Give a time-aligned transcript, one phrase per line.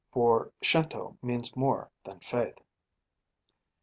[0.11, 2.57] For Shinto means more than faith.